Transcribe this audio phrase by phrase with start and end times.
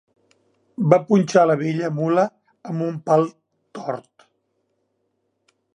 [0.93, 2.25] Va punxar a la vella mula
[2.73, 3.29] amb un pal
[3.81, 4.27] tort.